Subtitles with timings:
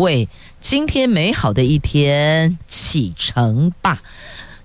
[0.00, 0.28] 为
[0.60, 4.02] 今天美好的一天启程吧。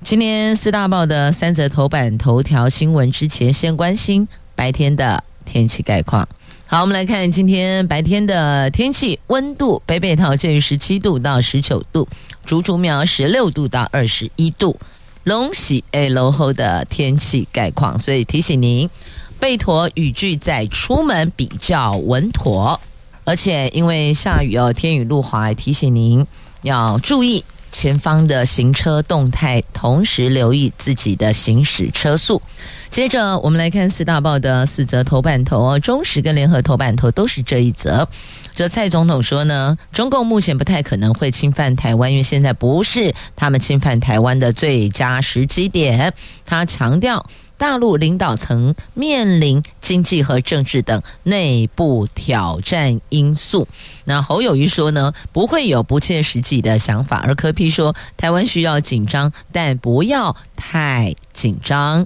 [0.02, 6.28] 今天四大报的三则头版头条新闻之前，先关心白天的天气概况。
[6.68, 12.08] 好，我们来看今天白天的天气，温度北北桃介于十七度到十九度，
[12.46, 14.80] 竹竹苗十六度到二十一度。
[15.26, 18.90] 龙喜 A 楼后的天气概况，所以提醒您
[19.40, 22.80] 备妥雨具再出门比较稳妥。
[23.26, 26.26] 而且因为下雨哦，天雨路滑，提醒您
[26.62, 32.42] 要注意前方的行车动态，同时留意自己的行驶车速。
[32.90, 38.08] 接着我们来看四大报的四则头版头哦，中时跟联合头版头都是这一则。
[38.56, 46.14] 这蔡总统说呢，中共目前不太可能会侵犯台湾，因为现在不是他们侵犯台湾的最佳时机点。
[46.46, 47.26] 他强调，
[47.58, 53.68] 大陆领导层面临经济和政治等内部挑战因素。
[54.04, 62.06] 那侯友谊说呢，不会有不切实际的想法，而柯 P 说，台湾需要紧张，但不要太紧张。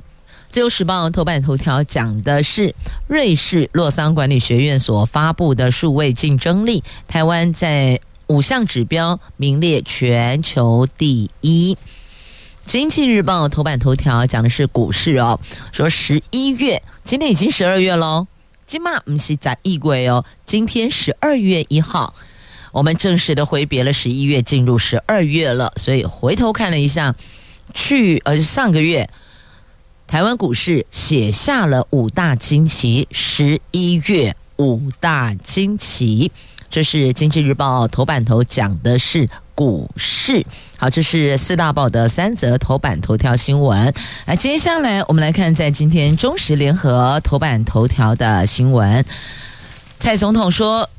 [0.49, 2.73] 自由时报头版头条讲的是
[3.07, 11.77] 瑞士洛桑管理学院所发布的数位竞争力，台湾在五项指标名列全球第一。
[12.69, 15.39] 经济日报头版头条讲的是股市哦，
[15.71, 18.27] 说十一月今天已经十二月喽，
[18.67, 22.13] 今嘛不是在一月哦，今天十二月一号，
[22.71, 27.15] 我们正式的挥别了十一月，进入十二月了，所以回头看了一下，
[27.73, 29.09] 去呃上个月。
[30.05, 36.31] 台湾股市写下了五大惊奇，十一月五大惊奇，
[36.69, 40.45] 这是经济日报头版头讲的是股市。
[40.81, 43.93] 好，这是四大报的三则头版头条新闻。
[44.25, 49.03] 那，接下来我们来看在今天中时联合头版头条的新闻。
[49.99, 50.89] 蔡总统说，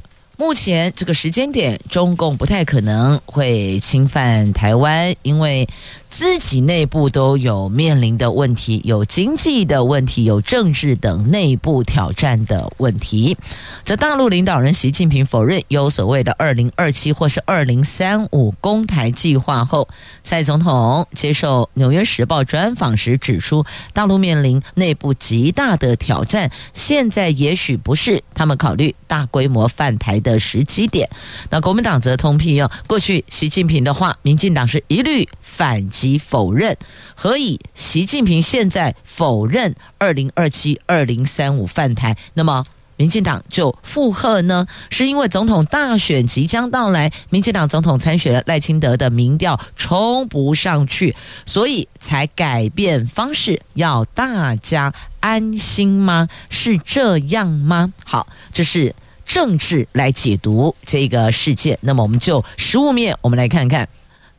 [0.40, 5.68] 目前这个时间点，中共不太可能会侵犯台湾，因为。
[6.10, 13.36] 自己内部都有面临的问题，有经济的问题，有政治等内部挑战的问题。
[13.84, 19.86] 这大陆领导人习近平否认有所谓的二零二七或是二零三五攻台计划后，
[20.24, 31.08] 蔡总统接受《纽约时报》专访时指出，大陆面临内部极大的挑战，现在也许不是他们考虑大规模犯台的的时机点。
[31.50, 36.20] 那国民党则通批哦，过去习近平的话，民进党是一律反击。
[36.20, 36.76] 否认，
[37.14, 42.16] 何以习近平现在否认二零二七、二零三五犯台？
[42.34, 42.64] 那么
[42.96, 44.66] 民进党就附和呢？
[44.90, 56.28] 是因为总统大选即将到来，民进党总统参选赖清德的民调冲不上去，所以才改变方式，要大家安心吗？
[56.50, 57.92] 是这样吗？
[58.04, 58.94] 好，这是
[59.32, 61.78] 政治来解读这个事件。
[61.82, 63.88] 那么我们就实物面，我们来看看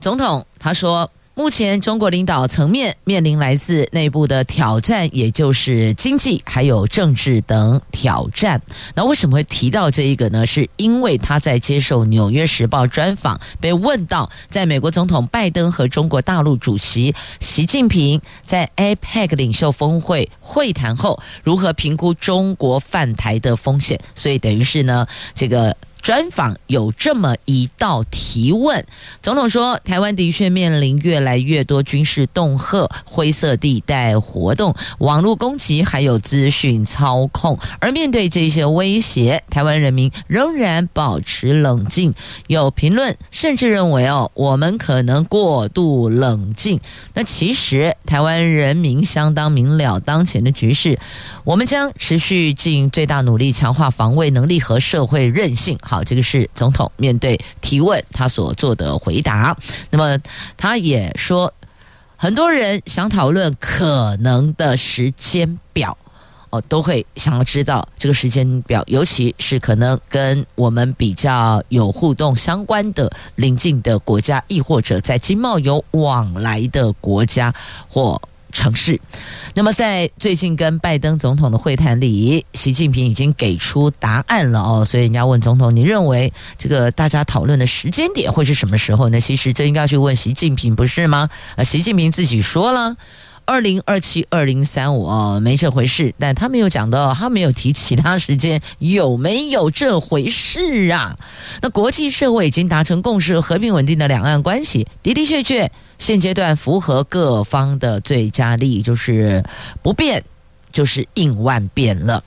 [0.02, 1.10] 总统他说。
[1.34, 8.62] 目前，中国领导层面面临来自内部的挑战，也就是经济还有政治等挑战。
[8.94, 10.46] 那为什么会提到这一个呢？
[10.46, 23.98] 是因为他在接受《纽约时报》专访，被问到在美国总统拜登和中国大陆主席习近平在 APEC 领袖峰会会谈后，如何评估中国犯台的风险。
[24.14, 25.76] 所以等于是呢，这个。
[26.02, 28.84] 专访有这么一道提问，
[29.22, 37.60] 总统说，台湾的确面临越来越多军事恫吓、灰色地带活动、网络攻击，还有资讯操控。
[37.80, 42.14] 而面对这些威胁，台湾人民仍然保持冷静。
[42.48, 46.80] 有评论甚至认为，哦，我们可能过度冷静。
[47.14, 51.00] 那其实，台湾人民相当明了当前的局势，
[51.44, 55.78] 我们将持续尽最大努力强化防卫能力和社会韧性。
[55.92, 59.54] 好，这个是总统面对提问他所做的回答。
[59.90, 60.18] 那么
[60.56, 61.54] 他也说，
[62.16, 65.98] 很多人想讨论可能的时间表，
[66.50, 77.54] 哦，都会想要知道这个时间表，尤其是可能跟我们比较有互动相关的邻近的国家，亦或者在经贸有往来的国家
[77.90, 78.18] 或
[78.52, 79.00] 城市。
[79.54, 84.86] 那么，在最近跟拜登总统的会谈里，习近平已经给出答案了哦。
[84.86, 89.20] 所以人家问总统，你认为这个大家讨论的时间点会是什么时候呢？
[89.20, 91.30] 其实这应该去问习近平，不是吗？
[91.56, 92.96] 啊，习近平自己说了，
[93.46, 96.14] 二零二七、二零三五哦，没这回事。
[96.18, 101.18] 但他没有讲到，他没有提其他时间，有没有这回事啊？
[101.62, 105.72] 那国际社会已经达成共识，和平稳定的两岸关系的的确确。
[105.98, 109.44] 现阶段符合各方的最佳利益，就是
[109.84, 110.24] 不变，
[110.72, 112.24] 就是应万变了。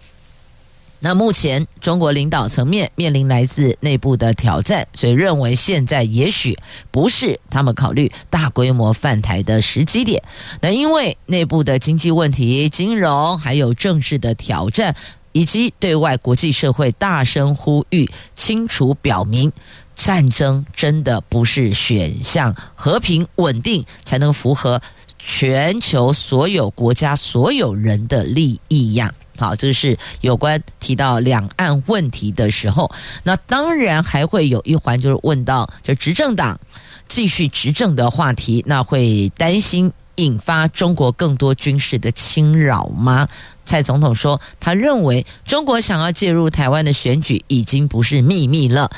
[1.04, 6.56] 那目前中国领导层面面临来自内部的挑战，所以认为现在也许
[6.90, 10.22] 不是他们考虑大规模犯台的时机点。
[10.62, 14.96] 那因为内部的经济问题、金融还有政治的挑战，
[15.32, 19.52] 以及对外国际社会大声呼吁，清楚表明。
[19.94, 24.80] 战争真的不是选项，和平稳定才能符合
[25.18, 29.12] 全球所有国家所有人的利益呀。
[29.36, 32.90] 好，这是有关提到两岸问题的时候，
[33.22, 36.58] 那当然还会有一环，就是问到就执政党
[37.08, 43.28] 继续执政的话题，那会担心引发中国更多军事的侵扰吗？
[43.64, 48.90] 蔡总统说，他认为中国想要介入台湾的选举已经不是秘密了，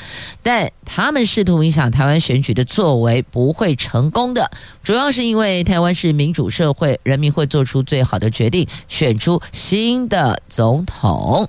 [0.43, 4.51] 但他们试图影响台湾选举的作为不会成功的，
[4.83, 11.47] 主要是因为台湾是民主社会，人民会做出最好的决定，选出新的总统。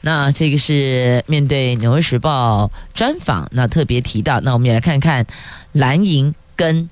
[0.00, 2.64] 那这个是面对《纽约时报》
[2.94, 5.26] 专访，那特别提到，那我们也来看看
[5.72, 6.88] 蓝营跟。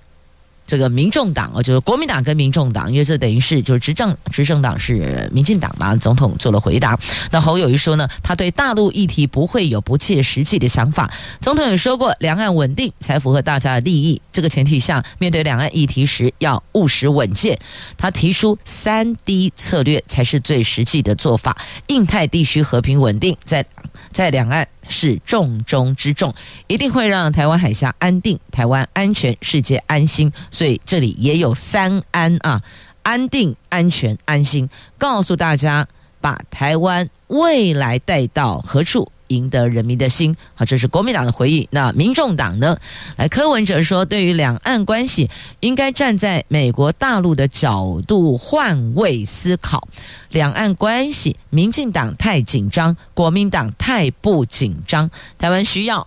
[0.66, 5.94] 这个民众党哦，就是国民党跟民众党，因为这等于是就是执政执政党是民进党嘛。
[5.96, 6.98] 总统做了回答。
[7.30, 11.10] 那侯友谊说呢，他对大陆议题不会有不切实际的想法。
[11.40, 14.20] 总统也说过，两岸稳定才符合大家的利益。
[14.32, 17.58] 这个前提下，面对两岸议题时要务实稳健。
[17.96, 21.56] 他提出三 D 策略才是最实际的做法。
[21.86, 23.64] 印太地区和平稳定，在
[24.10, 24.66] 在两岸。
[24.88, 26.34] 是重中之重，
[26.66, 30.32] 一定会让台湾海峡安定、台湾安全、世界安心。
[30.50, 32.62] 所以这里也有三安啊：
[33.02, 34.68] 安定、安全、安心。
[34.98, 35.86] 告诉大家，
[36.20, 39.10] 把台湾未来带到何处？
[39.28, 41.66] 赢得人民的心，好，这是国民党的回应。
[41.70, 42.76] 那民众党呢？
[43.16, 45.30] 来，柯文哲说，对于两岸关系，
[45.60, 49.88] 应该站在美国大陆的角度换位思考。
[50.30, 55.10] 两岸关系，民进党太紧张，国民党太不紧张。
[55.38, 56.06] 台湾需要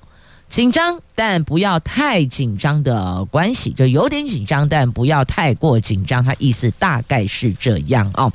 [0.50, 6.24] 紧张，但不要太紧张的关系，就有点紧张，但不要太过紧张。
[6.24, 8.32] 他意思大概是这样哦。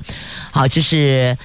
[0.51, 1.37] 好，这是。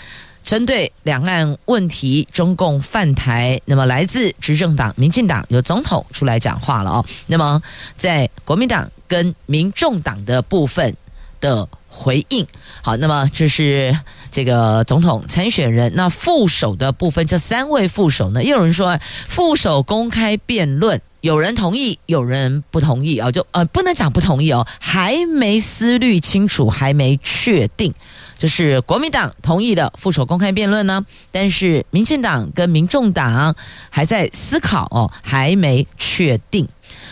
[0.49, 7.05] 针对两岸问题，中共犯台，那么来自执政党民进党有总统出来讲话了哦。
[7.27, 7.63] 那么
[7.99, 10.97] 在国民党跟民众党的部分
[11.39, 12.47] 的回应，
[12.81, 13.95] 好，那么这是
[14.31, 15.93] 这个总统参选人。
[15.95, 18.99] 那副手的部分，这三位副手呢，也有人说
[19.29, 27.93] 副手公开辩论，有人同意，有人不同意啊，就呃不能讲不同意哦，还没思虑清楚，还没确定。
[28.39, 33.55] 就是国民党同意的副手公开辩论呢，但是民进党跟民众党
[33.91, 36.67] 还在思考哦，还没确定。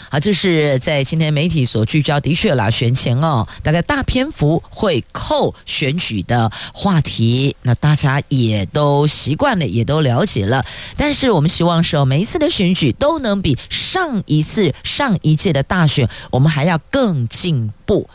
[0.09, 10.65] 好，这是在今天媒体所聚焦，的确啦，选前哦，大概大篇幅会扣选举的话题，那大家也都习惯了，也都了解了。
[10.97, 18.09] 但是我们希望说，每一次的选举都能比上一次、上一届的大选，我们还要更进步。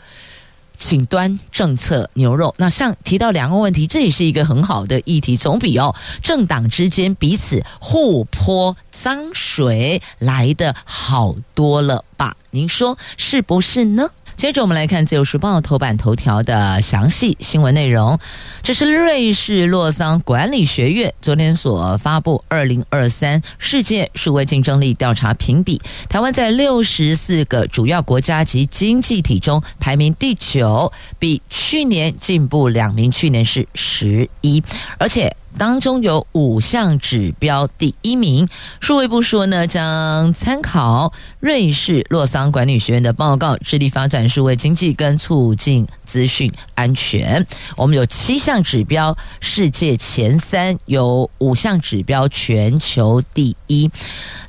[0.82, 12.36] 请端政策牛肉，那像提到两个问题，这也是一个很好的议题，总比哦政党之间彼此互泼脏水来的好多了吧？
[12.50, 14.10] 您说是不是呢？
[14.36, 18.18] 接着我们来看《自由时报》头版头条的详细新闻内容。
[18.62, 34.62] 这是瑞士洛桑管理学院昨天所发布二零二三世界数位竞争力调查评比，台湾在六十四个主要国家及经济体中排名第九，比去年进步两名，去年是十一，
[34.98, 35.34] 而且。
[35.58, 38.48] 当中有五项指标，第一名，
[38.80, 47.46] 数位部说呢，将参考瑞士洛桑管理学院的报告，致力发展数位经济跟促进资讯安全。
[47.76, 53.90] 我们有七项指标，世界前三，有五项指标，全球第一。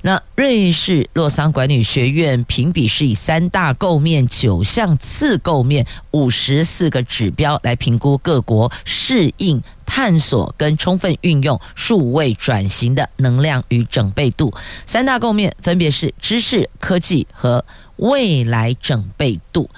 [0.01, 9.61] 那瑞士洛桑管理学院评比是以三大构面、九项次构面、五十四个指标来评估各国适应。
[9.95, 14.51] 探索跟充分运用数位转型的能量与整备度，
[14.87, 17.63] 三大构面分别是知识、科技和
[17.97, 19.69] 未来整备度。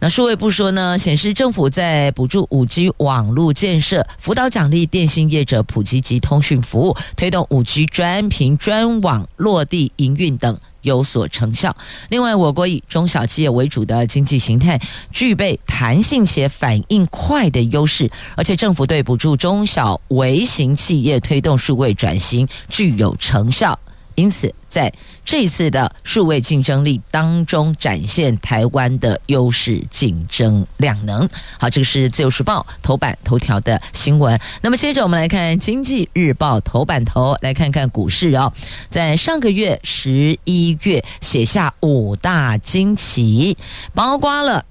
[0.00, 11.74] 那数位部说呢，显示政府在补助五 G 网络建设、辅导奖励电信业者普及及通讯服务、推动五 G 专频专网落地营运等有所成效。
[12.10, 23.78] 另外，我国以中小企业为主的经济形态，具备弹性且反应快的优势，而且政府对补助中小微型企业推动数位转型具有成效。
[24.14, 24.92] 因此，在
[25.24, 31.28] 这一次的数位竞争力当中，展现台湾的优势竞争量能。
[31.58, 34.38] 好，这个是自由时报头版头条的新闻。
[34.60, 38.52] 那么，接着我们来看经济日报头版头，来看看股市哦。
[38.90, 43.56] 在上个月十一月写下五大惊奇，
[43.94, 44.64] 包括了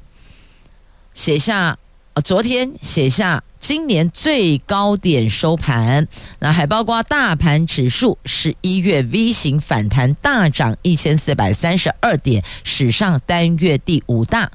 [1.13, 1.77] 写下，
[2.23, 3.43] 昨天写下。
[3.61, 6.07] 今年最高点收盘，
[6.39, 14.51] 那还包括大盘指数十一月 V 型反弹大涨一千四百三十二点，史上单月第五大。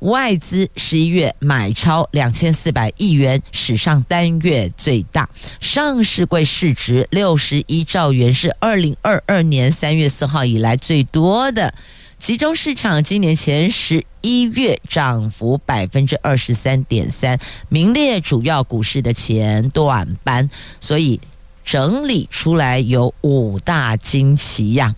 [0.00, 5.28] 外资十一月买超两千四百亿元，史上单月最大。
[5.60, 11.74] 上市柜市值六十一兆元，是二零二二年三月四号以来最多的。
[12.18, 20.48] 其中市场今年前十一月涨幅百分之二十三点三，名列主要股市的前短班，
[20.80, 21.20] 所以
[21.64, 24.94] 整理出来有五大惊奇呀。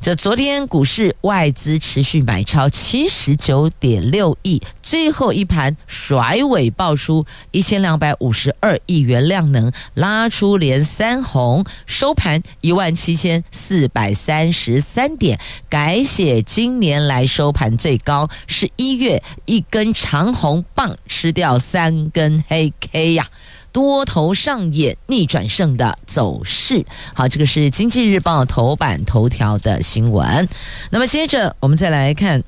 [0.00, 23.28] 这昨天股市外资持续买超七十九点六亿，最后一盘甩尾报出一千两百五十二亿元量能，拉出连三红，收盘一万七千四百三十三点，改写今年来收盘最高，是一月一根长红棒吃掉三根黑 K 呀。
[23.76, 26.82] 多头上演逆转胜的走势。
[27.12, 30.48] 好，这个是经济日报头版头条的新闻。
[30.88, 32.42] 那么接着我们再来看，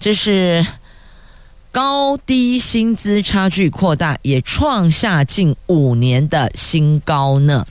[0.00, 0.66] 这是
[1.70, 7.66] 高低薪资差距扩大，也创下近五年的新高呢。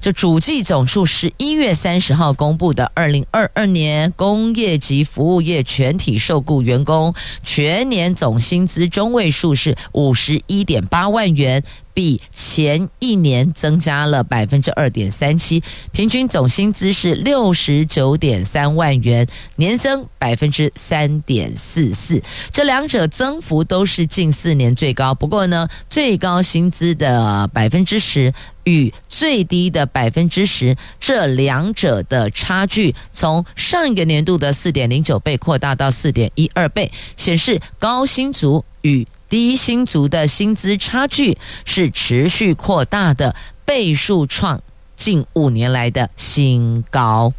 [0.00, 7.14] 这主计总数十一月三十号公布的二零二二年工业及服务业全体受雇员工
[7.44, 11.62] 全年总薪资中位数是五十一点八万元。
[11.94, 22.20] 比前一年增加了百分之二点三七，平均总薪资是六十九点三万元，年增百分之三点四四。
[22.52, 25.14] 这两者增幅都是近四年最高。
[25.14, 28.34] 不过呢，最高薪资的百分之十
[28.64, 44.62] 与最低的百分之十，这两者的差距从上一个年度的四点零九倍扩大到四点一二倍，显示高薪族与低薪族的薪资差距是持续扩大的，倍数创
[44.94, 47.32] 近五年来的新高。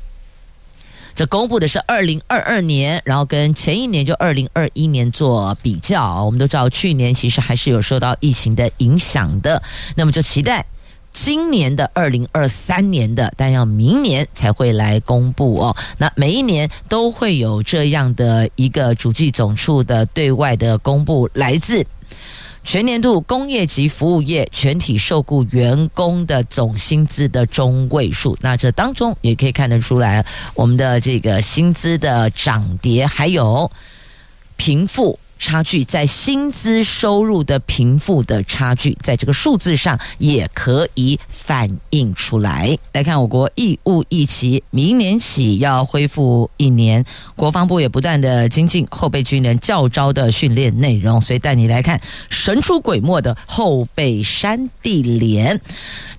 [1.13, 6.25] 这公布的是二零二二年，然后跟前一年就二零二一年做比较。
[6.25, 9.61] 我们都知道，去年其实还是有受到疫情的影响的。
[9.95, 10.65] 那么就期待。
[11.15, 15.73] 今年的二零二三年的，但要明年才会来公布哦。
[15.97, 21.85] 那每一年都会有这样的一个主计总处的对外的公布，来自
[22.65, 28.37] 全年度工业及服务业全体受雇员工的总薪资的中位数。
[28.41, 33.71] 那这当中也可以看得出来，我们的这个薪资的涨跌，还有
[34.57, 35.17] 贫富。
[35.37, 42.77] 差距在薪资收入的贫富的差距，在这个数字上也可以反映出来。
[42.93, 47.03] 来看我国义务役期，明年起要恢复一年，
[47.35, 51.99] 国防部也不断的精进后备军人教招的训练内容，所以带你来看
[52.29, 55.59] 神出鬼没的后备山地连，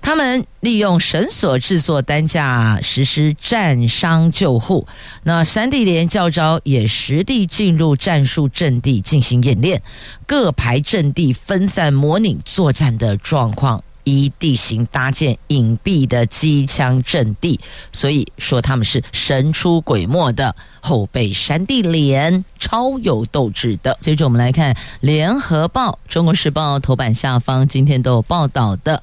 [0.01, 4.87] 他们利用绳索制作担架实施战伤救护。
[5.23, 9.03] 那山地连教招也实地进入战术阵地。
[9.07, 9.81] 进行演练，
[10.25, 17.57] 各排阵地分散，模拟作战的状况，依地形搭建隐蔽的机枪阵地。
[17.93, 23.97] 所以说他们是神出鬼没的后备山地连，超有斗志的。
[24.01, 29.01] 接着我们来看《联合报》《中国时报》头版下方，今天都有报道的，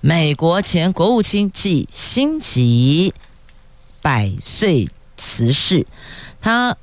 [0.00, 3.14] 美国前国务卿季辛吉
[4.02, 5.86] 百岁辞世，
[6.40, 6.76] 他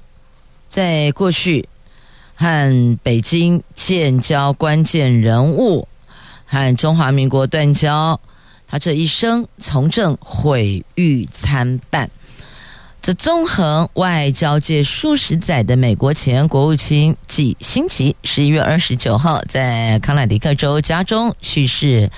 [0.68, 1.70] 在过去。
[2.40, 5.88] 和北京建交关键人物，
[6.46, 8.20] 和中华民国断交，
[8.68, 12.10] 他这一生从政毁誉参半。
[13.02, 22.12] 这纵横外交界数十载的美国前国务卿季辛奇，十一月二十九号在康乃狄克州家中去世，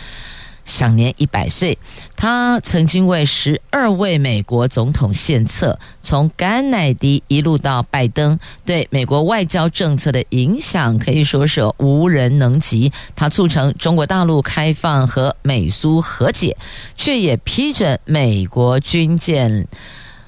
[0.70, 1.78] 享年一百岁。
[2.16, 12.92] 他曾经为十二位美国总统献策，从甘乃迪一路到拜登，对美国外交政策的影响可以说是无人能及。
[13.16, 16.56] 他促成中国大陆开放和美苏和解，
[16.96, 19.68] 却也批准美国军舰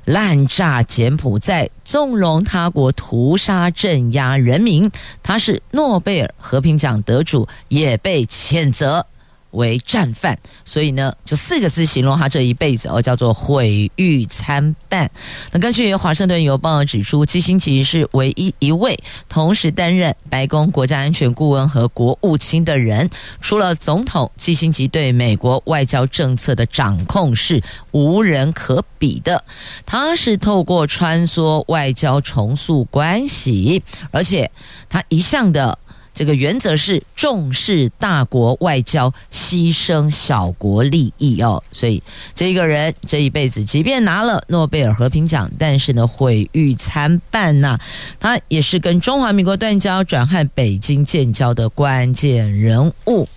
[0.06, 4.90] 滥炸柬埔寨，纵容他国屠杀镇压人民。
[5.22, 9.06] 他是诺贝尔和平奖得主，也被谴责。
[9.52, 15.10] 为战犯，所以呢，就四个字形容他这一辈子哦，叫做毁誉参半。
[15.52, 18.98] 那根据《华盛顿邮报》指出，基辛吉是唯一一位
[19.30, 23.10] 同时担任白宫国家安全顾问和国务卿的人。
[23.42, 29.44] 除了总统，基辛吉对美国外交政策的掌控是无人可比的。
[29.86, 34.50] 他是透过穿梭外交重塑关系，而且
[34.90, 35.78] 他一向的。
[36.14, 41.64] 这个原则是重视大国外交，牺牲小国利益哦。
[41.72, 42.04] 所以
[42.36, 47.80] 这个人这一辈子，即便拿了诺贝尔和平奖，但是呢，毁誉参半呐。
[48.20, 53.28] 他也是跟中华民国断交，转和北京建交的关键人物。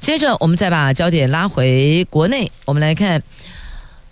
[0.00, 3.22] 接着，我们再把焦点拉回国内，我们来看，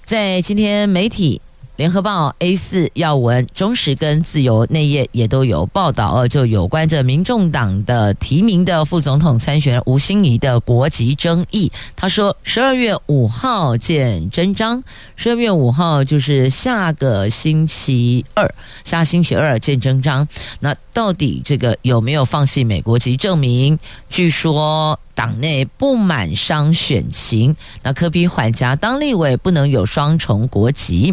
[0.05, 1.41] 在今天媒体。
[1.79, 11.71] 联合报 A 四要闻，中时跟自由内页也都有报道，就有关着民众党的提名的副总统参选吴欣怡的国籍争议。
[11.95, 14.83] 他说，十二月五号见真章，
[15.15, 20.27] 十二月五号就是下个星期二，下星期二见真章。
[20.59, 23.79] 那到底这个有没有放弃美国籍证明？
[24.11, 24.99] 据说。
[25.19, 31.13] 党内不满伤选情，那柯 P 缓颊当立委不能有双重国籍。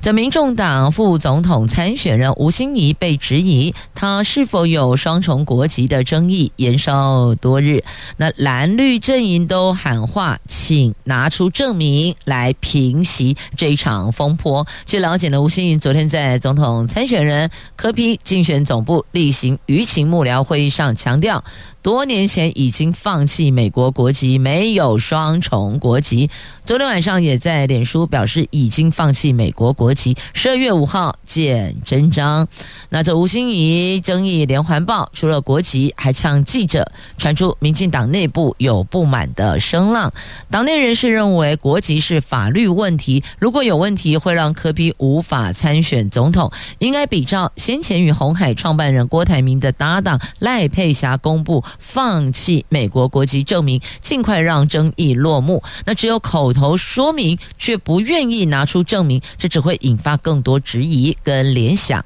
[0.00, 7.82] 这民众党副总统参选人吴欣怡被质疑，他是否有双重国籍的争议延烧多日。
[8.18, 14.64] 那蓝绿阵营都喊话，请拿出证明来平息这一场风波。
[14.86, 21.42] 据了解呢，吴欣怡昨天在总统参选人柯 P 竞选总部例行舆情幕僚会议上强调。
[21.82, 26.28] 多年前已经放弃美国国籍，没有双重国籍。
[26.62, 30.14] 昨天晚上也在脸书表示已经放弃美国国籍。
[30.34, 32.46] 十二月五号见真章。
[32.90, 40.12] 那这吴欣怡争议连环爆，除了国籍，还呛记者，传出民进党内部有不满的声浪。
[40.50, 51.64] 党内人士认为国籍是法律问题，如果有问题会让柯比无法参选总统，应该比照先前与红海创办人郭台铭的搭档赖佩霞公布。
[51.78, 55.62] 放弃美国国籍证明，尽快让争议落幕。
[55.84, 62.04] 那只有口头说明，却不愿意拿出证明，这只会引发更多质疑跟联想。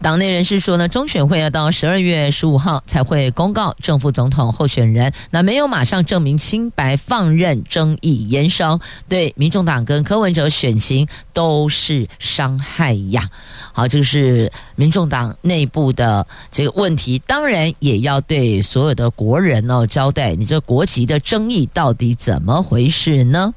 [0.00, 8.78] 党内人士说呢，中选会要到十二月十五号才会公告正副总统候选人，那没有马上证明清白，放任争议延烧，
[9.08, 13.28] 对民众党跟柯文哲选情都是伤害呀。
[13.72, 23.52] 好，这个是民众党内部的这个问题，当然也要对所有的国人哦交代，你这国籍的争议到底怎么回事呢？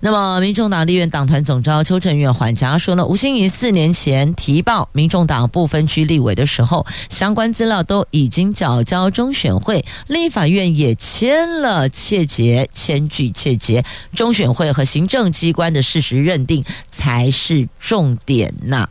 [0.00, 13.84] 那么，民众党立院党团总召邱正远缓颊说呢，吴欣怡四年前提报民众党部分区立委的时候，相关资料都已经缴交中选会，立法院也签了切结，签具切结，
[14.16, 18.88] 中选会和行政机关的事实认定才是重点呐。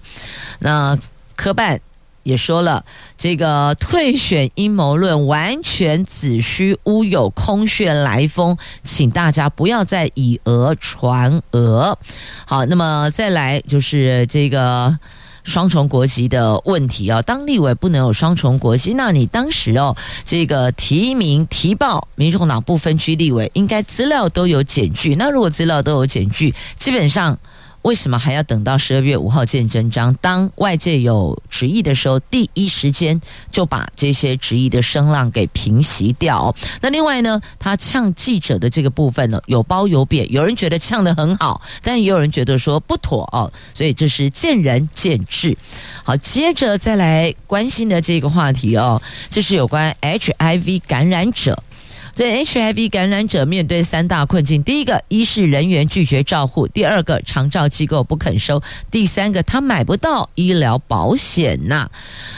[0.60, 0.98] 那
[1.36, 1.82] 科办。
[2.24, 2.84] 也说了，
[3.18, 11.98] 这个退选阴谋论完全子虚乌有、空穴来风，请大家不要再以讹传讹。
[12.46, 15.00] 好，那么再来就是这个
[15.48, 25.16] 双重国籍的问题啊，当立委不能有双重国籍，那你当时哦，这个提名提报民众党不分区立委，应该资料都有检具。
[25.16, 27.36] 那如果资料都有检具，基本上。
[27.88, 30.14] 为什么还要等到十二月五号见真章？
[30.16, 36.54] 当外界有质疑的时候，第一时间就把这些质疑的声浪给平息掉。
[36.82, 43.50] 那另外呢，他呛记者的这个部分呢，有褒有贬，有人觉得呛得很好，但也有人觉得说不妥哦。
[43.74, 45.58] 所以这是见仁见智。
[46.04, 51.64] 好，接着再来关心的这个话题哦，这是有关 HIV 感染者。
[52.18, 61.92] 这 HIV 感染者面对三大困境：第一个，一是人员拒绝照护；第二个，长照机构不肯收；第三个，他买不到医疗保险呐。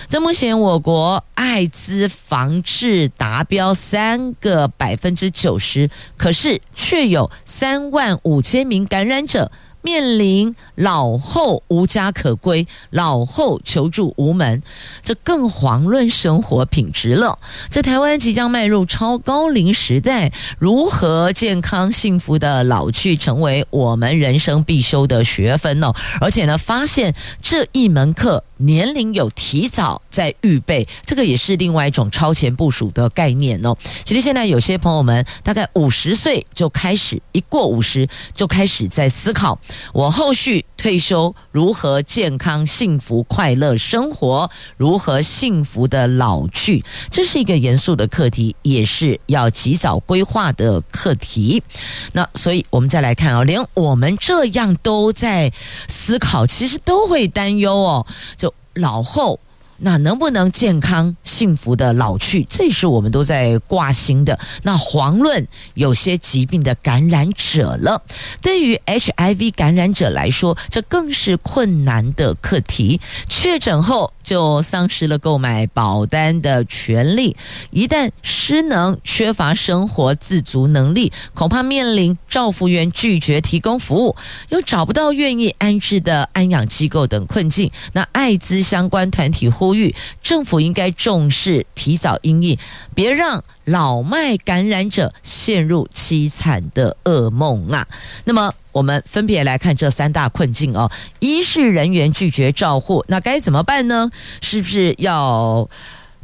[0.09, 9.49] 在目前我国艾滋防治达标三个百分之九十，可是却有三万五千名感染者
[9.81, 14.61] 面临老后无家可归、老后求助无门，
[15.01, 17.39] 这更遑论生活品质了。
[17.71, 25.93] 这台湾即将迈入超高龄时代，如何健康幸福的老去，成为我们人生必修的学分哦。
[26.19, 33.75] 而且呢，发现这一门课年龄有提早在预备，这个也是另外一种超前部署的概念哦。
[34.03, 39.57] 其实现在有些朋友们大概五十岁就开始，一过五十就开始在思考。
[39.93, 44.49] 我后续退休如何健康、幸福、快乐生活？
[44.77, 46.83] 如何幸福的老去？
[47.09, 51.63] 这是一个严肃的课题，也是要及早规划的课题。
[52.11, 55.51] 那所以，我们再来看哦，连我们这样都在
[55.87, 58.05] 思考，其实都会担忧哦。
[58.35, 58.48] 就
[58.79, 59.39] 老后。
[59.81, 62.43] 那能不能健康幸福的老去？
[62.49, 64.37] 这是我们都在挂心的。
[64.63, 68.01] 那遑论有些疾病的感染者了，
[68.41, 72.99] 对于 HIV 感染者来说，这更是困难的课题。
[73.29, 77.37] 确诊后就丧失了购买保单的权利，
[77.71, 84.15] 一旦失能、缺乏生活自足能力，恐怕面临照服员拒绝提供服务，
[84.49, 87.71] 又找不到愿意安置的安养机构等困境。
[87.93, 89.68] 那艾滋相关团体呼。
[89.69, 92.57] 呼吁政府应该重视提早因应，
[92.95, 97.87] 别让老迈感染者陷入凄惨的噩梦啊！
[98.25, 100.89] 那么，我们分别来看这三大困境哦。
[101.19, 104.09] 一是人员拒绝照护，那该怎么办呢？
[104.41, 105.69] 是不是要？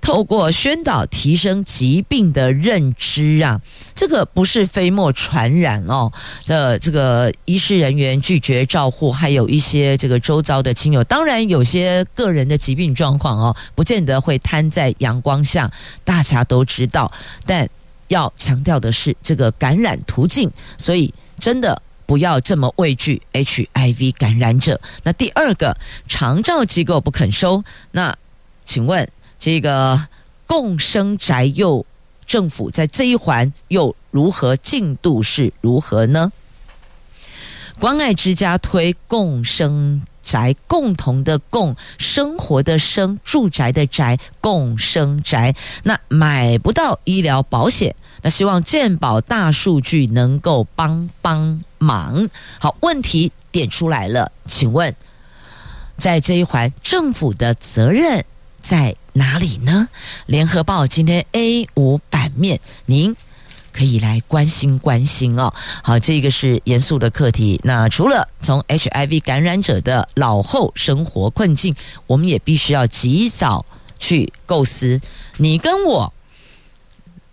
[0.02, 3.60] 透过宣导提升疾病的认知啊，
[3.96, 6.12] 这个不是飞沫传染哦
[6.46, 15.72] 的这个医师人员拒绝照护，还有一些这个周遭的亲友，当然有些个人的疾病状况哦，不见得会摊在阳光下，
[16.04, 17.12] 大家都知道。
[17.48, 17.68] 但
[18.10, 24.80] 要强调的是这个感染途径，所以真的不要这么畏惧 HIV 感染者。
[25.02, 25.76] 那第二个，
[26.08, 28.16] 长照机构不肯收，那
[28.66, 29.10] 请问？
[29.46, 30.08] 这个
[30.48, 31.86] 共生宅又
[32.26, 36.32] 政府在这一环又如何进度是如何呢？
[37.78, 52.28] 关爱之家推共生宅，共同的共生活的生住宅的宅共生宅，那买不到医疗保险，那希望健保大数据能够帮帮忙。
[52.58, 54.96] 好，问题点出来了，请问
[55.98, 58.26] 在这一环政府的责任
[58.60, 59.88] 在哪里呢？
[60.26, 63.16] 联合报今天 A 五版面，您
[63.72, 65.54] 可以来关心关心哦。
[65.82, 67.58] 好，这个是严肃的课题。
[67.64, 71.74] 那除了从 HIV 感染者的老后生活困境，
[72.08, 73.66] 我们也必须要及早
[73.98, 75.00] 去构思，
[75.38, 76.12] 你跟我。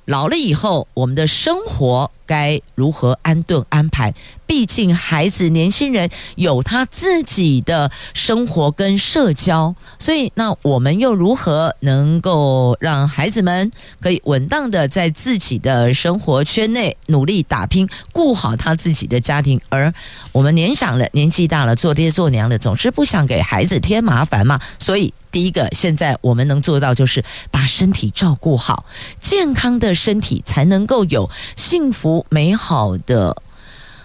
[0.04, 4.12] 老了以后，我们的生活该如何安顿安排？
[4.52, 19.58] 毕竟孩子、年轻人有他自己的生活跟社交，所以那我们又如何能够让孩子们可以稳当的在自己的生活圈内努力打拼，顾好他自己的家庭？
[19.70, 19.90] 而
[20.32, 25.14] 我们年长了、年纪大了，做爹做娘的，总是不想给孩子添麻烦嘛，所以。
[25.32, 28.84] 第一个，现在我们能做到就是把身体照顾好，
[29.18, 33.34] 健康的身体才能够有幸福美好的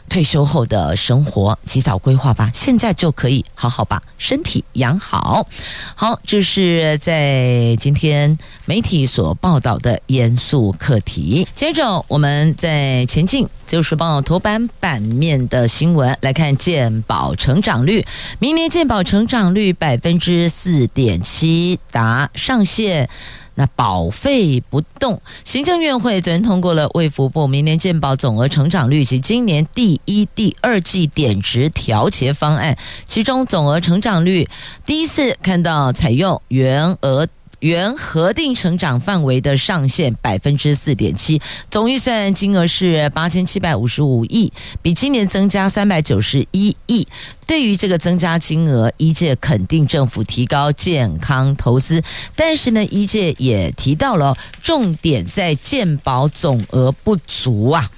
[0.09, 1.57] 退休后的生活。
[1.63, 5.47] 及早规划吧，现在就可以好好把身体养好。
[5.95, 11.47] 好，这是在今天媒体所报道的严肃课题。
[11.53, 13.47] 接着，我们再前进。
[13.67, 18.05] 就是报头版版面的新闻来看，健保成长率，
[18.39, 23.09] 明年健保成长率百分之四点七达上限，
[23.57, 25.19] 那保费不动。
[25.43, 34.47] 行政院会昨天通过了卫福部明年健保总额成长率及今年第一、第二季点值调节方案，其中总额成长率
[34.85, 37.27] 第一次看到采用原额。
[37.59, 41.41] 原核定成长范围的上限百分之四点七，
[41.71, 47.07] 总预算金额是八千七百五十五亿，比今年增加三百九十一亿。
[47.47, 52.03] 对于这个增加金额，一届肯定政府提高健康投资，
[52.35, 57.89] 但是呢，一届也提到了重点在健保总额不足啊。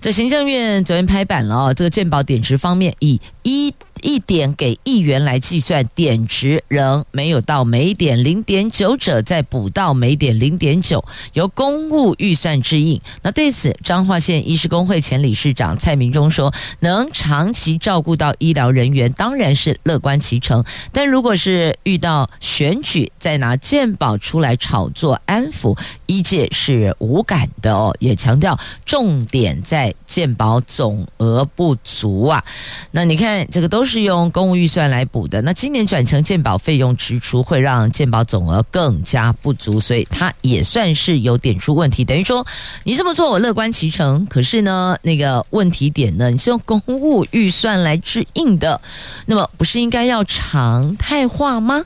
[0.00, 3.72] 这行政院昨天拍板了哦，这个健保点值方面以一。
[4.04, 13.00] 一点给一元来计算，点值仍没有到每点零点九者，再补到每点零点九，由公务预算支应。
[13.22, 20.62] 那对此，彰化县医师公会前理事长蔡明忠说：“能长期照顾到医疗人员，当然是乐观其成。
[20.92, 32.44] 但如果是遇到选举，再拿健保出来炒作安抚，医界是无感的哦。”也强调重点在健保总额不足啊。
[32.90, 35.40] 那你看，这个都是是用公务预算来补的。
[35.40, 42.04] 那今年转成健保费用支出，会让健保总额更加不足，所以它也算是有点出问题。
[42.04, 42.44] 等于说，
[42.82, 48.80] 你这么做我乐观其成，可是呢，那个问题点呢，你是用公务预算来支应的，
[49.26, 51.84] 那么不是应该要常态化吗？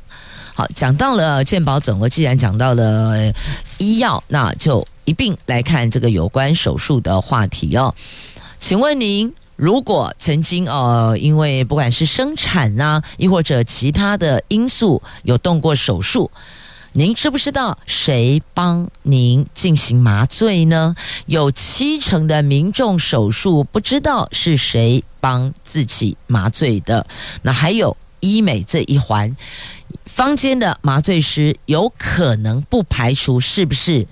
[0.54, 3.30] 好，讲到了健保总额，既然讲到了
[3.76, 7.94] 医药，那就一并来看这个有关手术的话题哦。
[8.58, 16.30] 请问您，如果曾经呃，因为不管是生产呐、亦或者其他的因素有动过手术，
[16.92, 20.94] 您知不知道谁帮您进行麻醉呢？
[21.26, 27.04] 有七成的民众手术不知道是谁帮自己麻醉的。
[27.42, 29.36] 那还有医美这一环。
[30.04, 34.06] 坊间的麻醉师有可能不排除是不是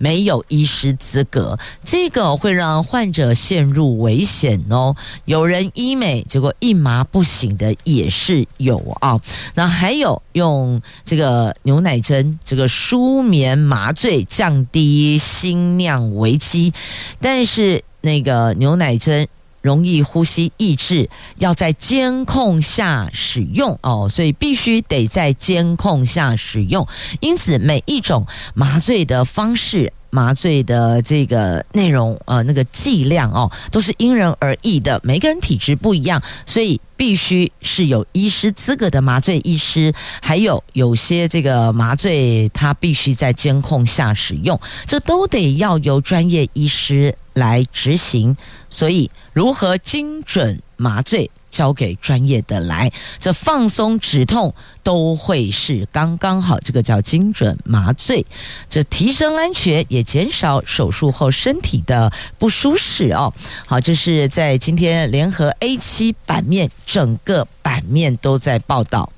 [0.00, 4.96] 没有医师资格，这个会让患者陷入危险哦。
[5.26, 9.20] 有人医美结果一麻不醒的也是有啊。
[9.54, 16.72] 那还有用这个牛奶针这个舒眠麻醉降低心量危机，
[17.20, 19.28] 但是那个牛奶针。
[19.60, 26.86] 容易呼吸抑制，要在监控下使用哦，所以必须得在监控下使用。
[27.20, 29.92] 因此，每一种麻醉的方式。
[30.10, 48.36] 麻醉的这个内容，呃，那个剂量哦，都是因人而异的，每个人体质不一样，所以必须是有医师资格的麻醉医师，还有有些这个麻醉它必须在监控下使用，这都得要由专业医师来执行。
[48.68, 51.30] 所以，如何精准麻醉？
[51.50, 58.24] 交给专业的来，这放松止痛都会是刚刚好，这个叫精准麻醉，
[58.68, 63.32] 这提升安全也减少手术后身体的不舒适哦。
[63.66, 69.12] 好，这是在今天联合 A7 版面，整个版面都在报道，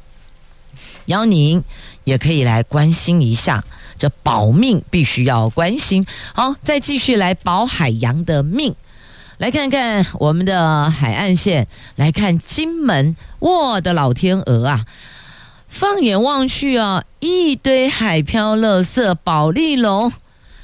[1.07, 1.62] 邀您
[2.05, 3.62] 也可以来关心一下，
[3.99, 6.07] 这保命必须要关心。
[6.35, 8.75] 好，再继续来保海洋的命。
[9.42, 14.87] 来看看我们的海岸线，来看金门，我的老天鹅啊！
[15.66, 20.12] 放眼望去啊，一堆海漂垃圾，保利龙，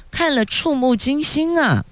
[0.09, 1.83] 看了触目惊心啊！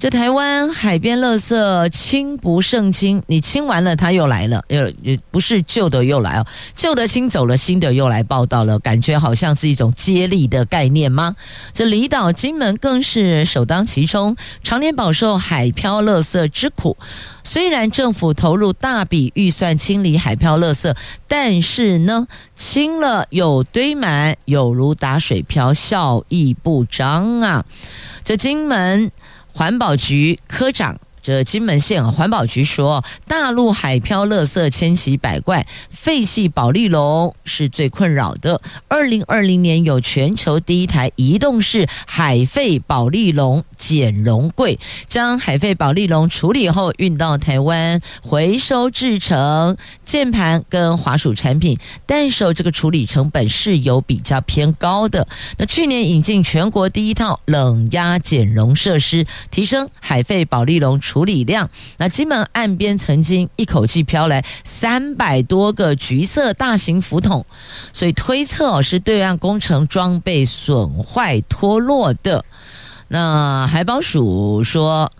[0.00, 11.36] 这台湾海边垃圾清不胜清，你清完了，它又来了，又也不是旧的又来哦，旧的清走了，新的又来报道了，感觉好像是一种接力的概念吗？
[11.74, 14.34] 这离岛金门更是首当其冲，
[14.64, 16.96] 常年饱受海漂垃圾之苦。
[17.44, 20.96] 虽然政府投入大笔预算清理海漂垃圾，
[21.28, 27.66] 但是呢，清了又堆满，有如打水漂，效益不彰啊！
[28.24, 29.12] 这金门。
[29.52, 38.60] 环保局科长，这金门县环保局说，大陆海漂垃圾千奇百怪，废弃保利龙是最困扰的。
[38.88, 55.26] 二零二零年有全球第一台移动式海废保利龙减容柜，将海废保丽龙处理后运到台湾回收制成键盘跟滑鼠产品，但是这个处理成本是有比较偏高的。
[55.56, 60.90] 那去年引进全国第一套冷压减容设施，提升海废保丽龙。
[61.00, 67.46] 处理量，那金门岸边曾经一口气飘来三百多个橘色大型浮筒，
[67.92, 72.44] 所以推测是对岸工程装备损坏脱落的。
[73.12, 75.10] 那海保署说，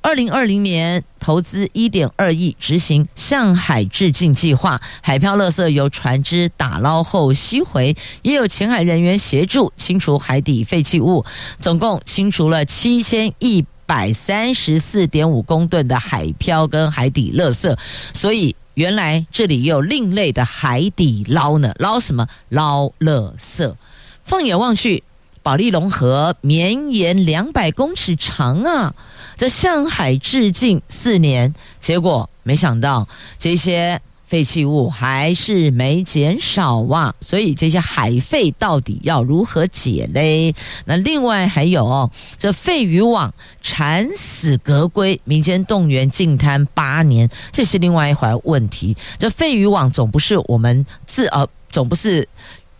[0.00, 11.24] 二零二零年投资一点二亿执行向海致敬计划，海漂垃圾由船只打捞后吸回，也有前海人员协助清除海底废弃物，
[11.58, 13.66] 总共清除了七千亿。
[13.90, 17.76] 百三十四点五公吨的海漂跟海底垃圾，
[18.14, 22.24] 所以原来这里也有另类的海底捞呢，捞什么？
[22.50, 23.74] 捞垃圾。
[24.22, 25.02] 放眼望去，
[25.42, 28.94] 保利龙河绵延两百公尺长啊！
[29.36, 40.54] 这向海致敬四年，结果没想到这些废弃物还是没减少啊，所以这些海废到底要如何解嘞？
[40.84, 48.94] 那另外还有，这废渔网惨死革龟，民间动员净滩八年，这是另外一环问题。
[49.18, 52.28] 这废渔网总不是我们自呃，总不是。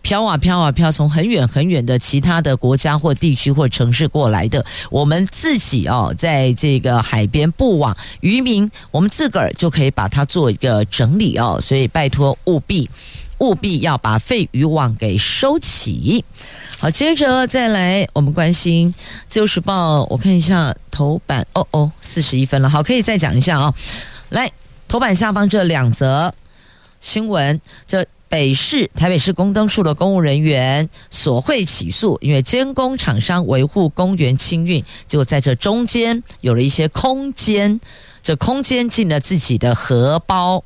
[0.03, 12.89] 飘啊飘啊飘，从很远很远的其他的国家或地区或城市过来的，我们自己哦，在这个海边布网，渔民我们自个儿就可以把它做一个整理哦，所以拜托务必
[13.39, 16.25] 务必要把废渔网给收起。
[16.79, 18.93] 好，接着再来，我们关心
[19.29, 23.75] 《自由时报》，我看一下头版，哦哦，四十一分了，好，可以再讲一下哦。
[24.31, 24.51] 来，
[24.89, 26.35] 头版下方这两则
[27.01, 28.05] 新闻，这。
[28.31, 37.81] 北市台北市公灯处的公务人员索贿起诉，因为监工厂商维护公园清运，就在这中间有了一些空间，
[38.23, 40.65] 这空间进了自己的荷包。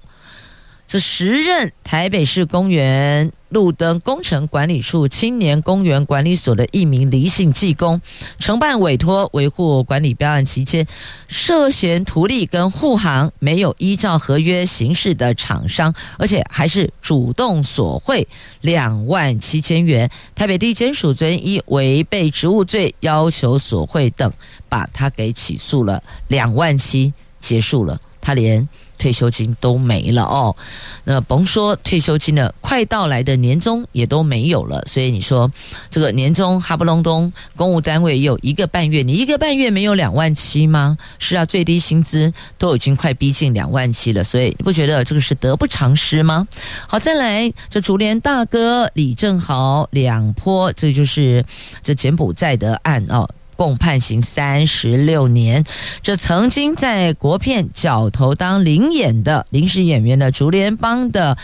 [0.86, 8.00] 这时任台北市公园路灯工程管理处青年公园管理所的一名离姓技工，
[8.38, 10.86] 承办委托维护管理标案期间，
[11.26, 18.28] 涉嫌图利跟护航没有依照合约行事的厂商，而且还是主动索贿
[18.60, 20.10] 两万七千元。
[20.34, 24.30] 台北地检署昨天依违背职务罪要求索贿等，
[24.68, 28.68] 把他给起诉了，两万七结束了，他连。
[29.04, 30.56] 退休金都没了哦，
[31.04, 34.82] 那甭说退休金了，快到来的年终也都没有了。
[34.86, 35.52] 所以你说
[35.90, 40.96] 这个年终哈不隆咚，公务单位也有一个半月，你一个半月没有两万七吗？
[41.18, 46.48] 是啊，最低薪资都已经快逼近两万七了，所以你不觉得这个是得不偿失吗？
[46.88, 51.44] 好，再来这竹联大哥李正豪两波，这就是
[51.82, 53.28] 这柬埔寨的案哦。
[53.56, 55.64] 共判刑三十六年。
[56.02, 61.36] 这曾经在国片《角头》当领演的临时演员的竹联帮的。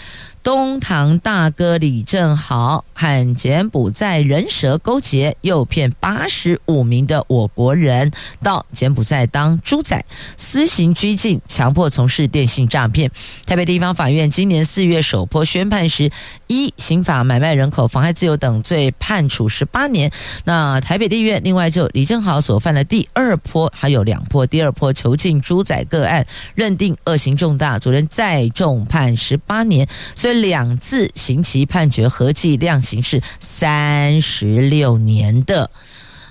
[0.43, 8.11] 东堂大哥李正豪和柬埔寨人蛇勾结，诱骗八十五名的我国人
[8.43, 10.03] 到柬埔寨当猪仔，
[10.39, 13.11] 私刑拘禁，强迫从事电信诈骗。
[13.45, 16.11] 台北地方法院今年四月首波宣判时，
[16.47, 20.11] 依刑法买卖人口、妨害自由等罪判处十八年。
[20.45, 29.87] 那台北地院另外就李正豪所犯的第二波还有两波，第二波囚禁猪仔个案认定恶行重大，昨天再重判十八年。
[30.15, 30.30] 所以。
[30.33, 35.71] 两次刑期判决合计量刑是三十六年的，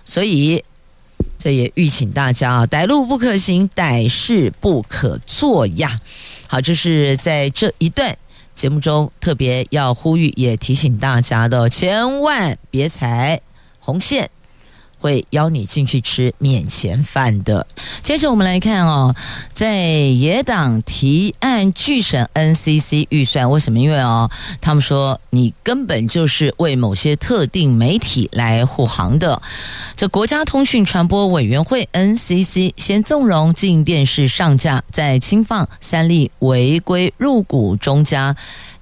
[0.06, 0.64] 所以
[1.38, 6.00] 这也预请大家啊，歹路不可行，歹事不可做呀。
[6.48, 8.18] 好，这是在这一段
[8.56, 13.40] 节目中特别要呼吁，也提醒大家的，千万别踩
[13.80, 14.30] 红线。
[15.00, 17.66] 会邀你进去吃免钱饭的。
[18.04, 19.16] 接着我们来看哦，
[19.54, 23.80] 在野党提案拒审 NCC 预算，为什么？
[23.80, 24.30] 因为哦，
[24.62, 29.42] 他们说你根本就是为某些特定媒体来护航的。
[29.96, 38.36] 这国家通讯传播委员会 NCC 先纵容进电视上架，再轻放三立违规入股中嘉，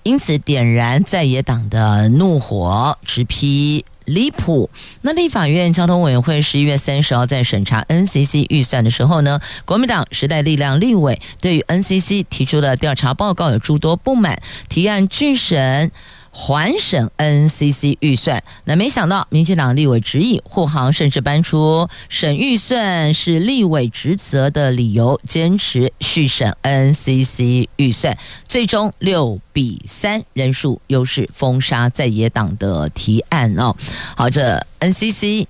[0.04, 3.84] 因此点燃在野党的怒火，直批。
[4.08, 4.70] 离谱！
[5.02, 15.92] 那立法院交通委员会十一月三十号在审查 NCC 预算的时候呢，国民党时代力量立委对于 NCC 提出的调查报告有诸多不满，提案拒审。
[16.40, 28.16] 还省 NCC 预算，那没想到民进党立委执意护航，甚至搬出省预算是立委职责的理由，坚持续审 NCC 预算，
[28.48, 33.76] 最终六比三人数优势封杀在野党的提案哦。
[34.16, 35.48] 好，这 NCC。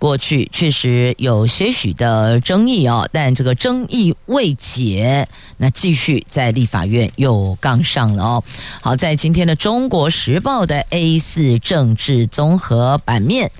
[0.00, 8.44] 过去确实有些许的争议哦，但这个争议未解，那继续在立法院又杠上了哦。
[8.80, 13.52] 好，在今天的《中国时报》的 A 四政治综合版面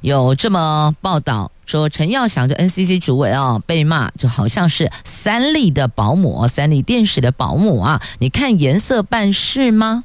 [0.00, 10.04] 有这么报道说，陈耀祥这 NCC 主委啊被骂，就好像是三立的保姆，三立电视的保姆啊，你看颜色办事吗？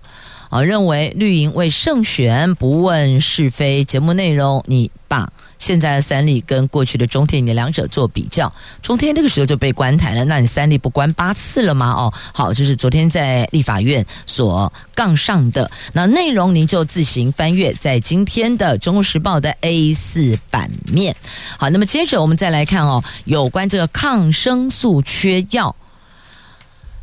[0.49, 5.31] 啊，认为绿营为胜选不问是非，节目内容你把。
[5.63, 11.91] 现在的三立跟过去的中天，你两者做比较，中天那个时候就被关台了，那你三立不关八次了吗？
[11.91, 21.15] 哦，好，这是昨天在立法院所杠上的，那内容您就自行翻阅在今天的《中国时报》的 A 四版面。
[21.57, 25.73] 好，那么接着我们再来看哦，有关这个抗生素缺药，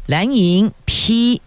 [0.04, 1.40] 蓝营批。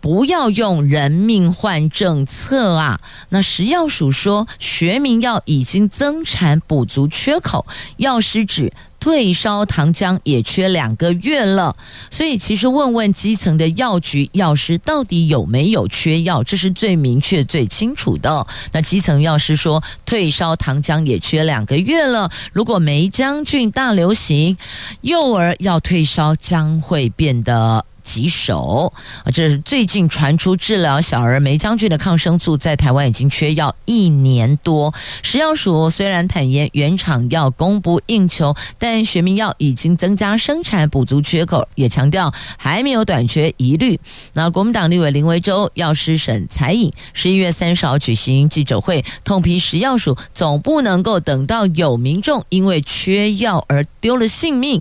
[0.00, 3.00] 不要用人命换政策啊！
[3.30, 11.74] 那食药署说，学名药已经增产补足缺口，药师指退烧糖浆也缺两个月了。
[12.10, 18.46] 所以其实问问基层的药局药师到底有没有缺药，这是最明确、最清楚的。
[18.70, 22.30] 那基层药师说，退烧糖浆也缺两个月了。
[22.52, 24.56] 如果梅将军大流行，
[25.00, 27.84] 幼儿要退烧将会变得。
[28.08, 28.90] 棘手
[29.22, 29.28] 啊！
[29.30, 34.94] 这是最近传出治疗小儿梅将军的抗生素在台湾已经缺药一年多。
[35.22, 44.00] 食药署虽然坦言原厂药供不应求，但学名药已经增加生产补足缺口，也强调还没有短缺疑虑。
[44.32, 54.80] 那国民党立委林维洲药师沈才颖十一月三十号举行记者会，痛批食药署总不能够等到有民众因为缺药而丢了性命，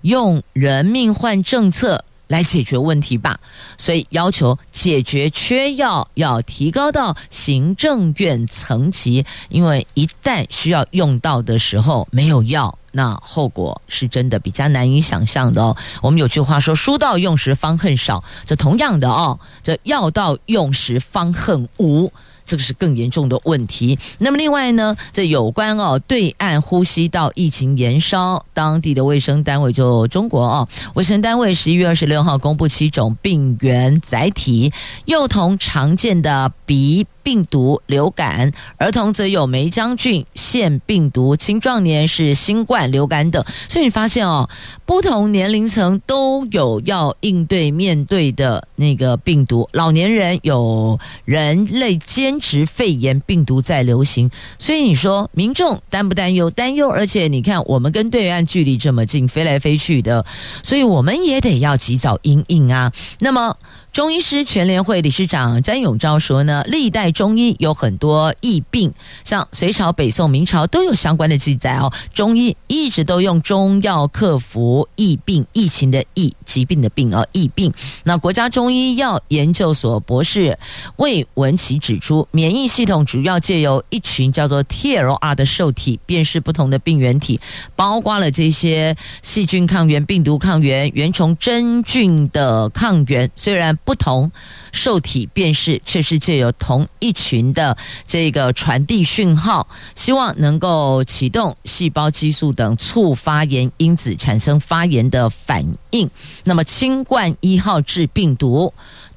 [0.00, 2.04] 用人命换政策。
[2.28, 3.38] 来解决问题吧，
[3.76, 15.76] 所以要求解决缺药要提高到行政院层级，因为一旦需要用到的时候没有药，那后果是真的比较难以想象的哦。
[16.00, 22.10] 我们有句话说：“书到用时方恨少”，这同样的哦，这药到用时方恨无。
[22.44, 23.98] 这个是更严重的问题。
[24.18, 34.72] 那么另外呢，这有关哦，对岸呼吸道疫情延烧，当地的卫生单位就中国哦，卫生单位十一月二十六号公布七种病原载体，
[35.04, 37.06] 幼童常见的鼻。
[37.24, 43.42] 病毒流感，儿童则有梅将军腺病毒，青壮年是新冠流感等。
[43.66, 44.46] 所以你发现哦，
[44.84, 49.66] 不同年龄层都有要应对面对的那个病毒。
[49.72, 56.50] 老年人有人类间质肺炎病毒在流行，所以你说民众担不担忧？
[56.50, 60.24] 担忧，而且你看我们跟对岸距离这么近，飞来飞去的，
[60.62, 62.92] 所以我们也得要及早应应啊。
[63.18, 63.56] 那么。
[63.94, 71.92] 中医师全联会理事长詹永昭说呢，历代中医有很多疫病，像隋朝、北宋、明朝都有相关的记载哦。
[72.12, 77.72] 中医一直都用中药克服疫病，疫情的疫，疾病的病哦，疫病。
[78.02, 80.58] 那国家中医药研究所博士
[80.96, 87.40] 魏文琪指出，免疫系统主要借由一群叫做 TLR 的受体辨识不同的病原体，
[87.76, 93.64] 包括了这些细菌抗原、病毒抗原、原虫真菌的抗原，虽然。
[93.84, 94.30] 不同
[94.72, 106.08] 受体辨识，却是借由同一群的这个传递讯号，希望能够启动细胞激素等促发炎因子产生发炎的反应。
[106.44, 108.72] 那么，新冠一号制病毒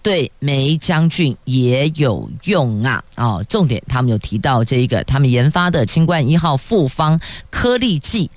[0.07, 3.03] 对梅将军也有用啊！
[3.17, 8.31] 哦，重点他们有提到这一个，他们研发的清冠一号复方颗粒剂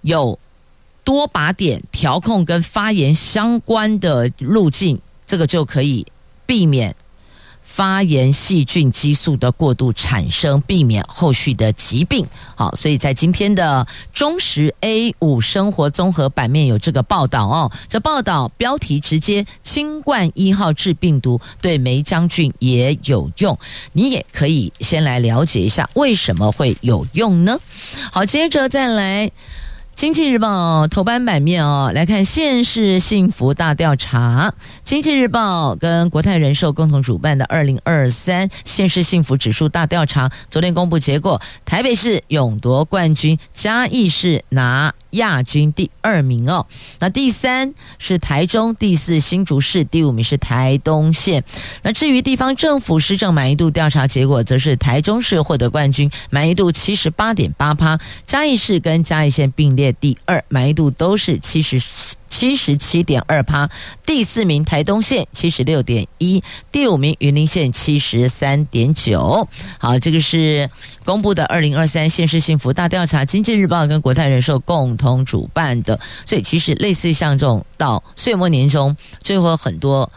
[0.00, 0.38] 有
[1.04, 4.98] 多靶点调控跟发炎相关的路径。
[5.26, 6.06] 这个就可以
[6.46, 6.96] 避免
[7.62, 12.26] 发炎细菌激素的过度产生，避免后续的疾病。
[12.54, 17.72] 好，所以在今天的中时 A 五生活综合版面有这个报道哦。
[17.88, 23.58] 这报道标题直接“清冠一号致病毒对梅将军也有用”，
[23.92, 27.58] 你也可以先来了解一下为什么会有用呢？
[28.10, 29.30] 好，接着再来。
[29.94, 34.52] 经济日报头版版面哦，来看县市幸福大调查。
[34.82, 46.66] 经济日报跟国泰人寿共同主办的二零二三县市幸福指数大调查，昨天公布结果，台北市勇夺冠军，嘉义市拿亚军第二名哦。
[46.98, 51.44] 那第三是台中，第四新竹市，第五名是台东县。
[51.82, 59.91] 那至于地方政府施政满意度调查结果，则是台中市获得冠军，满意度七十八点八趴，嘉义市跟嘉义县并列。
[59.92, 61.80] 第二满意度都是七十
[62.28, 63.68] 七十七点二趴，
[64.06, 69.46] 第四名台东县七十六点一，第五名云林县七十三点九。
[69.78, 70.68] 好，这个是
[71.04, 76.00] 公布的二零二三县市幸福大调查，经济日报跟国泰人寿共同主办的。
[76.24, 80.10] 所以其实类似像这种到岁末年终，最后很多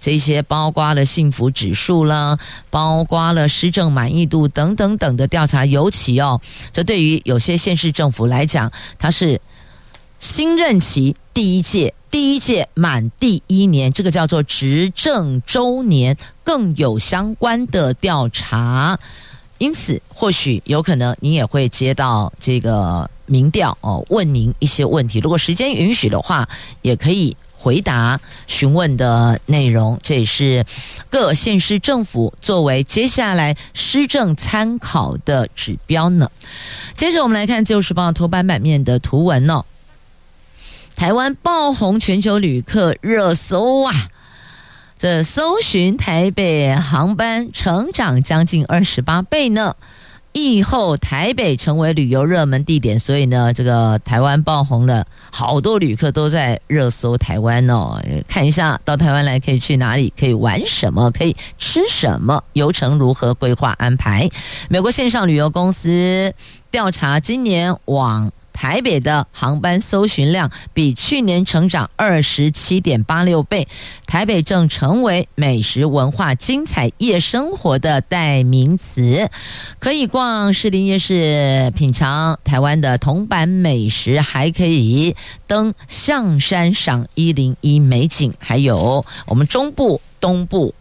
[0.00, 2.38] 这些包括了幸福指数啦，
[2.70, 6.40] 包括了施政满意度等等等的调查，尤其哦，
[6.72, 9.40] 这对于有些县市政府来讲，它是
[10.18, 18.98] 新任期第一届，第一届满第一年，这个叫做执政周年，更有相关的调查。
[19.58, 25.18] 因此，或许有可能您也会接到这个民调哦，问您一些问题。
[25.18, 26.48] 如果时间允许的话，
[26.82, 27.36] 也可以。
[27.68, 30.64] 回答询问的内容，这也是
[31.10, 36.30] 各县市政府作为接下来施政参考的指标呢。
[36.96, 39.66] 接着我们来看《自由时报》头版版面的图文哦。
[40.96, 43.92] 台湾爆红全球旅客热搜啊，
[44.96, 49.76] 这搜寻台北航班成长将近二十八倍呢。
[50.32, 58.00] 疫后台北成为旅游热门地点，所以呢，这个台湾爆红了，好多旅客都在热搜台湾哦。
[58.28, 64.28] 看一下到台湾来可以去哪里，可以玩什么，可以吃什么，游程如何规划安排？
[64.68, 66.32] 美国线上旅游公司
[66.70, 73.68] 调查，今年往台北的航班搜寻量比去年成长二十七点八六倍，
[74.04, 79.30] 台北正成为美食文化精彩夜生活的代名词，
[79.78, 85.14] 可以逛士林夜市品尝台湾的铜板美食，还可以
[85.46, 90.74] 登象山赏一零一美景，还有我们中部、东部。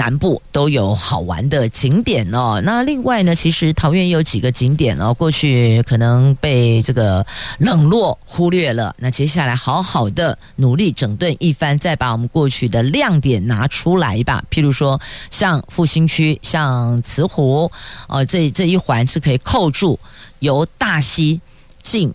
[0.00, 2.58] 南部都有好玩的景点哦。
[2.64, 7.26] 那另外呢，其实桃园也有几个景点哦，过去可能被这个
[7.58, 8.94] 冷落忽略了。
[8.98, 14.42] 那接下来好好的努力整顿一番，再把我们过去的亮点拿出来吧。
[14.50, 14.98] 譬如说，
[15.28, 17.70] 像复兴区，像慈湖，
[18.08, 20.00] 哦，这这一环是可以扣住
[20.38, 21.38] 由大溪
[21.82, 22.10] 进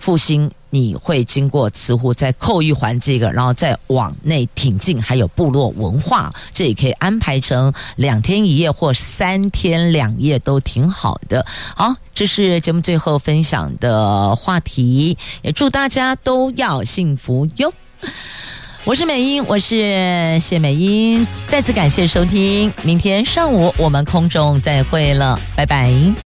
[0.00, 0.50] 复兴。
[0.72, 11.44] 你会经过慈湖，再扣一环这个，然后再往内挺进，还有部落文化，这也可以安排成两天一夜或三天两夜都挺好的。
[11.74, 17.72] 好，这是节目最后分享的话题，也祝大家都要幸福哟。
[18.84, 26.22] 我是美英，我是谢美英，再次感谢收听，明天上午我们空中再会了，拜拜。